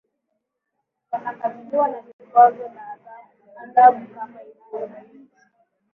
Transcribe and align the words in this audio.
wanakabiliwa 1.11 1.87
na 1.87 2.01
vikwazo 2.19 2.67
na 2.67 2.97
adhabu 3.63 4.07
kama 4.07 4.39
inavyo 4.43 4.87
bainisha 4.87 5.41